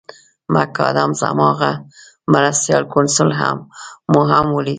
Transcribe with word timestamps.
مک 0.53 0.75
اډمز 0.87 1.19
هماغه 1.29 1.71
مرستیال 2.33 2.83
کونسل 2.93 3.29
مو 4.11 4.21
هم 4.31 4.45
ولید. 4.55 4.69